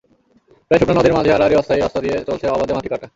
প্রায় 0.71 0.79
শুকনা 0.81 0.95
নদের 0.97 1.13
মাঝে 1.13 1.33
আড়াআড়ি 1.33 1.55
অস্থায়ী 1.57 1.79
রাস্তা 1.81 1.99
দিয়ে 2.01 2.17
চলছে 2.27 2.45
অবাধে 2.47 2.73
মাটি 2.75 2.89
কাটা। 2.89 3.07